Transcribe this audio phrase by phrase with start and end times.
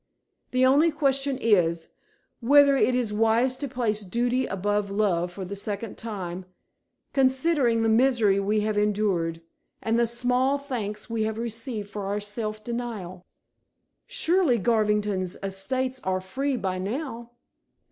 [0.49, 1.89] The only question is,
[2.39, 6.45] whether it is wise to place duty above love for the second time,
[7.13, 9.41] considering the misery we have endured,
[9.79, 13.23] and the small thanks we have received for our self denial?"
[14.07, 17.29] "Surely Garvington's estates are free by now?"